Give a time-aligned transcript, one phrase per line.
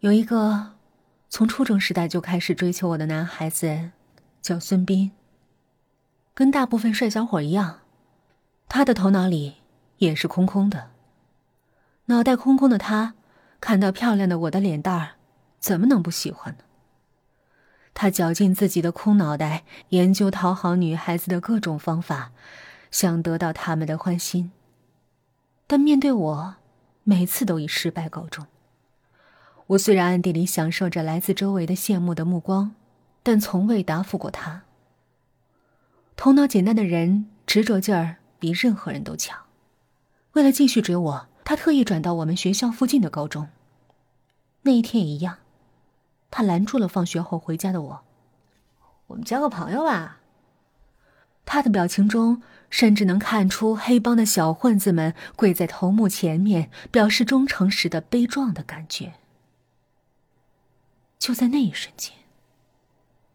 [0.00, 0.74] 有一个
[1.28, 3.90] 从初中时代就开始追求我的男孩子，
[4.40, 5.10] 叫孙斌。
[6.34, 7.80] 跟大部分帅小伙一样，
[8.68, 9.56] 他的头脑里
[9.96, 10.90] 也是空空的。
[12.04, 13.14] 脑袋空空的他，
[13.60, 15.10] 看到漂亮的我的脸蛋儿，
[15.58, 16.64] 怎么能不喜欢呢？
[17.92, 22.30] 他绞尽自己的空脑袋，研究讨好女孩子的各种方法，
[22.92, 24.52] 想得到他们的欢心。
[25.66, 26.54] 但面对我，
[27.02, 28.46] 每次都以失败告终。
[29.68, 32.74] 我虽然暗地里享受着来自周围的羡慕的目光，
[33.22, 34.62] 但从未答复过他。
[36.16, 39.38] 头脑简单的人，执着劲儿比任何人都强。
[40.32, 43.48] 为了继续追我，他特意转到我们学校附近的高中。
[44.62, 45.38] 那一天也一样，
[46.30, 48.00] 他拦住了放学后回家的我。
[49.08, 50.20] 我们交个朋友吧。
[51.44, 52.42] 他的表情中。
[52.70, 59.14] 甚至能看出黑帮的小混子们跪在头目前面表示忠诚时的悲壮的感觉。
[61.18, 62.14] 就在那一瞬间，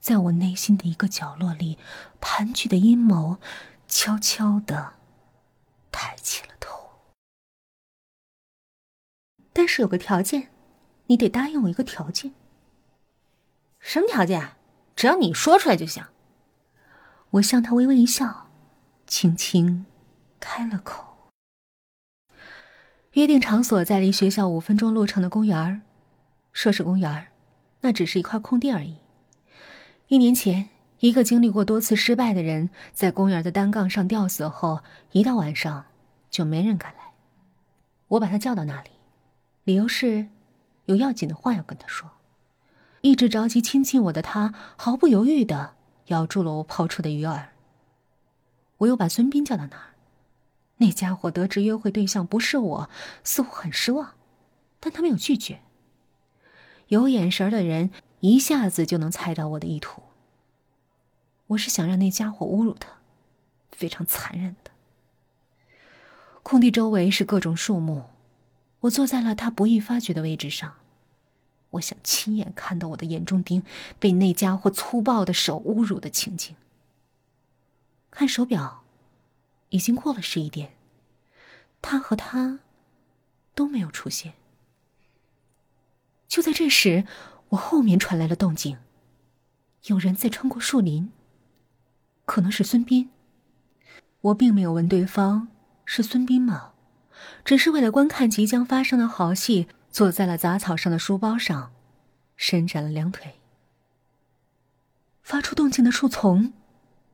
[0.00, 1.78] 在我内心的一个角落里，
[2.20, 3.38] 盘踞的阴谋
[3.88, 4.94] 悄悄的
[5.90, 6.90] 抬起了头。
[9.52, 10.50] 但是有个条件，
[11.06, 12.34] 你得答应我一个条件。
[13.78, 14.56] 什么条件？
[14.96, 16.04] 只要你说出来就行。
[17.30, 18.42] 我向他微微一笑。
[19.06, 19.84] 轻轻
[20.40, 21.28] 开了口。
[23.12, 25.82] 约定场所在离学校五分钟路程的公园儿，
[26.54, 27.28] 说是公园儿，
[27.84, 28.96] 那只是一块空地而已。
[30.08, 34.80] 一年前，一个经历过多次失败的人在公园的单杠上吊死后，
[35.12, 35.84] 一到晚上
[36.30, 37.12] 就没人敢来。
[38.08, 38.90] 我把他叫到那里，
[39.64, 40.28] 理由是
[40.86, 42.10] 有要紧的话要跟他说。
[43.02, 45.74] 一直着急亲近我的他，毫不犹豫的
[46.06, 47.48] 咬住了我抛出的鱼饵。
[48.78, 49.92] 我又把孙斌叫到那儿，
[50.78, 52.90] 那家伙得知约会对象不是我，
[53.22, 54.14] 似乎很失望，
[54.80, 55.60] 但他没有拒绝。
[56.88, 57.90] 有眼神的人
[58.20, 60.02] 一下子就能猜到我的意图。
[61.48, 62.88] 我是想让那家伙侮辱他，
[63.70, 64.70] 非常残忍的。
[66.42, 68.04] 空地周围是各种树木，
[68.80, 70.74] 我坐在了他不易发觉的位置上，
[71.70, 73.62] 我想亲眼看到我的眼中钉
[73.98, 76.54] 被那家伙粗暴的手侮辱的情景。
[78.10, 78.84] 看手表，
[79.70, 80.72] 已经过了十一点。
[81.82, 82.60] 他和他
[83.54, 84.34] 都没有出现。
[86.28, 87.04] 就在这时，
[87.50, 88.78] 我后面传来了动静，
[89.86, 91.12] 有人在穿过树林。
[92.24, 93.10] 可能是孙斌。
[94.20, 95.48] 我并没有问对方
[95.84, 96.72] 是孙斌吗，
[97.44, 101.72] 只是为了观看即将发生的好戏，坐在了杂草上的书包上，
[102.36, 103.34] 伸展了两腿。
[105.22, 106.52] 发出动静的树丛。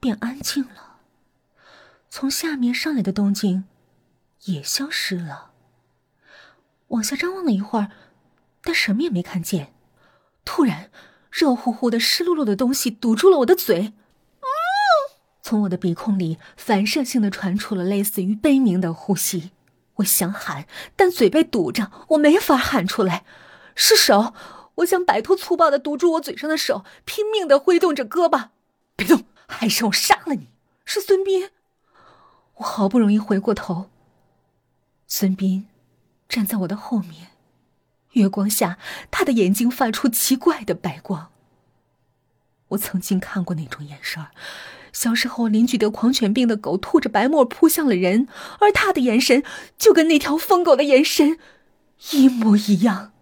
[0.00, 0.96] 变安静了，
[2.10, 3.66] 从下面上来的动静
[4.46, 5.52] 也消失了。
[6.88, 7.92] 往下张望了一会儿，
[8.62, 9.72] 但什么也没看见。
[10.44, 10.90] 突然，
[11.30, 13.92] 热乎乎的、湿漉漉的东西堵住了我的嘴。
[15.42, 19.50] 从我的鼻孔里反射性的传出了类似于悲鸣的呼吸。
[19.96, 23.24] 我想喊，但嘴被堵着，我没法喊出来。
[23.74, 24.32] 是手，
[24.76, 28.50] 我想摆脱粗暴的堵住我嘴上的手，拼命的挥动着胳膊。
[28.96, 29.24] 别动！
[29.46, 30.48] 还是我杀了你！
[30.84, 31.50] 是孙斌，
[32.56, 33.90] 我好不容易回过头。
[35.06, 35.68] 孙斌
[36.28, 37.32] 站在我的后面，
[38.12, 38.78] 月光下，
[39.10, 41.28] 他的眼睛发出奇怪的白光。
[42.68, 44.24] 我曾经看过那种眼神
[44.92, 48.28] 小时候邻居得狂犬病的狗吐着白沫扑向了人，
[48.60, 49.42] 而他的眼神
[49.78, 51.38] 就跟那条疯狗的眼神
[52.12, 53.12] 一模一样。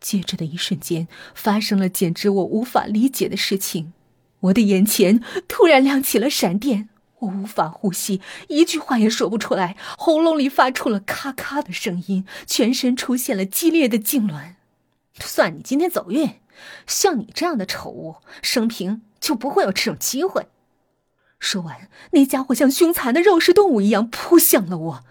[0.00, 3.92] 接着的一瞬间，发生了简直我无法理解的事情。
[4.40, 6.88] 我的眼前突然亮起了闪电，
[7.20, 14.54] 我无法呼吸，一句话也说不出来，喉咙里发出了咔咔的声音，全身出现了激烈的痉挛。
[15.20, 16.40] 算你今天走运，
[16.86, 20.46] 像你这样的丑物，生平就不会有这种机会。
[21.40, 25.04] 说完，那家伙像凶残的肉食动物一样扑向了我，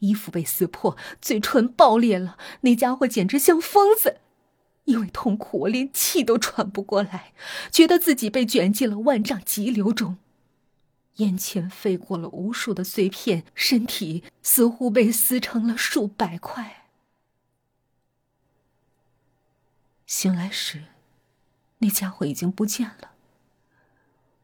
[0.00, 2.36] 衣服被撕破，嘴唇爆裂了。
[2.62, 4.18] 那家伙简直像疯子。
[4.84, 7.32] 因为痛苦，我连气都喘不过来，
[7.72, 10.18] 觉得自己被卷进了万丈急流中，
[11.16, 16.88] 眼前飞过了无数的碎片，身体似乎被撕成了数百块。
[20.06, 20.84] 醒来时，
[21.78, 23.12] 那家伙已经不见了，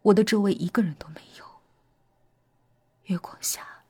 [0.03, 1.45] 我的周围一个人都没有。
[3.05, 3.83] 月光下，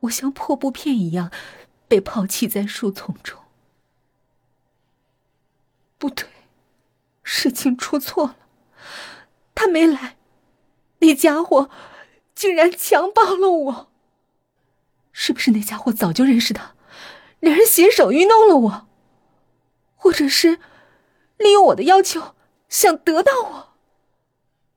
[0.00, 1.32] 我像破布片一样
[1.88, 3.42] 被抛弃在树丛中。
[5.98, 6.28] 不对，
[7.22, 8.36] 事情出错了。
[9.54, 10.16] 他没来，
[11.02, 11.68] 那家伙
[12.34, 13.92] 竟然强暴了我。
[15.12, 16.74] 是不是那家伙早就认识他，
[17.40, 18.88] 两人携手愚弄了我？
[19.96, 20.58] 或者是
[21.36, 22.34] 利用我的要求
[22.68, 23.68] 想得到我。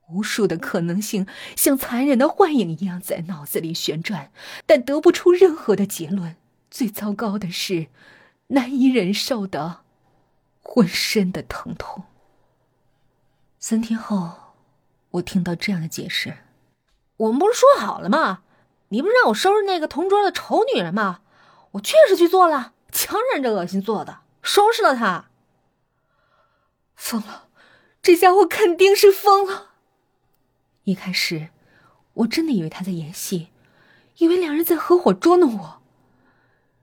[0.10, 1.26] 无数的可能性
[1.56, 4.32] 像残忍的幻影一样在脑子里旋转，
[4.66, 6.36] 但得不出任何的结论。
[6.70, 7.88] 最糟糕的是，
[8.48, 9.82] 难以忍受的
[10.62, 12.04] 浑身的疼痛。
[13.58, 14.45] 三天后，
[15.16, 16.38] 我听到这样的解释：
[17.18, 18.44] 我们不是说好了吗？
[18.90, 21.22] 你不是让我收拾那个同桌的丑女人吗？
[21.72, 25.30] 我确实去做了，强忍着恶心做的，收拾了她。
[26.96, 27.48] 疯了，
[28.02, 29.72] 这家伙肯定是疯了。
[30.84, 31.50] 一开始，
[32.14, 33.50] 我真的以为他在演戏，
[34.18, 35.82] 以为两人在合伙捉弄我。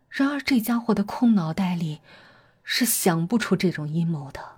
[0.09, 2.01] 然而，这家伙的空脑袋里
[2.63, 4.52] 是想不出这种阴谋的。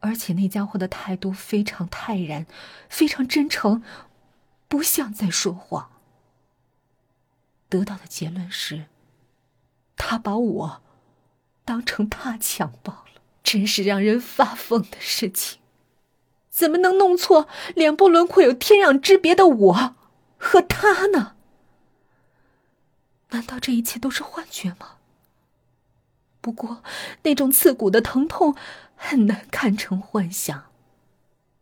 [0.00, 2.46] 而且，那家伙的态度非常泰然，
[2.88, 3.82] 非常真诚，
[4.66, 5.90] 不像在说谎。
[7.68, 8.86] 得到的结论是，
[9.96, 10.82] 他把我
[11.64, 15.60] 当成他强暴了，真是让人发疯的事情。
[16.48, 19.94] 怎么能弄错脸部轮廓有天壤之别的我
[20.36, 21.36] 和他呢？
[23.30, 24.96] 难道这一切都是幻觉吗？
[26.40, 26.82] 不过
[27.22, 28.56] 那种刺骨的疼痛
[29.02, 30.66] 很难看成幻想，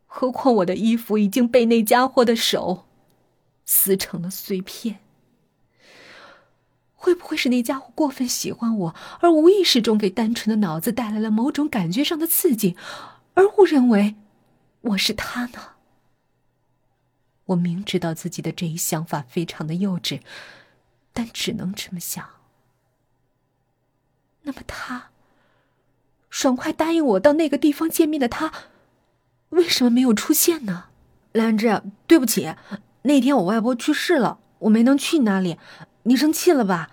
[0.07, 2.89] 何况我的衣服已经被那家伙的手
[3.65, 4.99] 撕成了碎片。
[6.97, 12.77] 会不会是那家伙过分喜欢我，而无意识中给单纯的脑子带来了某种感觉上的刺激，
[13.35, 14.17] 而误认为？
[14.81, 15.77] 我是他呢。
[17.47, 20.21] 我明知道自己的这一想法非常的幼稚，
[21.13, 22.29] 但只能这么想。
[24.43, 25.11] 那么他，
[26.39, 28.53] 爽快答应我到那个地方见面的他，
[29.49, 30.85] 为什么没有出现呢？
[31.33, 32.55] 兰芝，对不起，
[33.03, 35.59] 那天我外婆去世了，我没能去你那里，
[36.05, 36.93] 你生气了吧？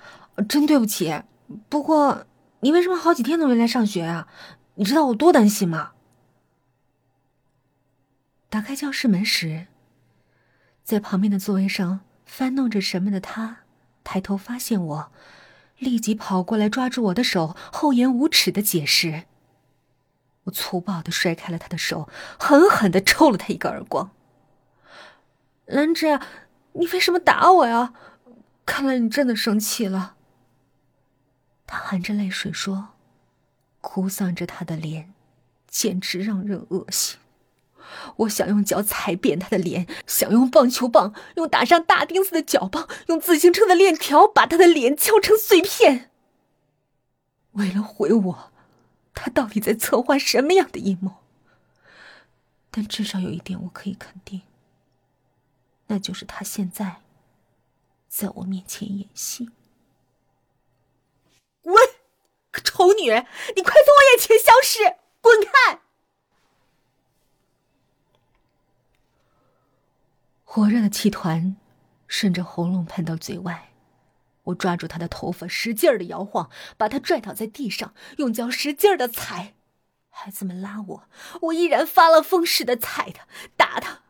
[0.49, 1.21] 真对不起。
[1.69, 2.25] 不过，
[2.61, 4.27] 你为什么好几天都没来上学啊？
[4.73, 5.91] 你知道我多担心吗？
[8.49, 9.67] 打开教室门时，
[10.83, 13.57] 在旁边的座位上翻弄着什么的他，
[14.03, 15.11] 抬头发现我，
[15.77, 19.25] 立即跑过来抓住我的手，厚颜无耻的解释。
[20.45, 22.09] 我粗暴的甩开了他的手，
[22.39, 24.11] 狠狠的抽了他一个耳光。
[25.65, 26.19] 兰芝，
[26.73, 27.93] 你为什么打我呀？
[28.65, 30.15] 看来你真的生气了。
[31.67, 32.89] 他含着泪水说，
[33.81, 35.13] 哭丧着他的脸，
[35.67, 37.19] 简直让人恶心。
[38.17, 46.11] 我想用脚踩扁他的脸，想用棒球棒，用打上大钉子的脚棒，用自行车的链条把他的脸敲成碎片。
[47.51, 48.51] 为了毁我，
[49.35, 51.17] 到底在策划什么样的阴谋？
[52.71, 54.41] 但至少有一点我可以肯定，
[55.87, 57.01] 那就是他现在
[58.07, 59.51] 在我面前演戏。
[61.61, 61.75] 滚！
[62.63, 64.97] 丑女人，你快从我眼前消失！
[65.19, 65.81] 滚开！
[70.43, 71.57] 火热的气团
[72.07, 73.73] 顺着喉咙喷到嘴外，
[74.45, 79.53] 我抓住他的头发，使劲的摇晃，把他拽倒在地上，用脚使劲的踩。
[80.09, 81.09] 孩子们拉我，
[81.41, 83.27] 我依然发了疯似的踩他、
[83.57, 84.03] 打他，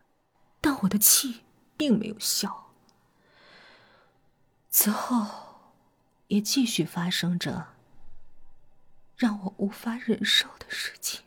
[0.62, 1.42] 但我的气
[1.76, 2.72] 并没有消。
[4.70, 5.74] 此后，
[6.28, 7.70] 也继续发生着
[9.18, 11.25] 让我无法忍受的事情。